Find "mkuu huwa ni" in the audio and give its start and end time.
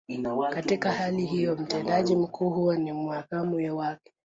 2.15-2.91